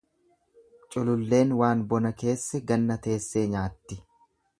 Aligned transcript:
Cululleen 0.95 1.53
waan 1.59 1.83
bona 1.91 2.11
keesse 2.23 2.63
ganna 2.73 2.97
teessee 3.09 3.45
nyaatti. 3.53 4.01